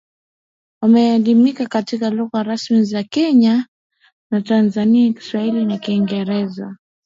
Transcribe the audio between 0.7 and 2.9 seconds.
wameelimika katika lugha rasmi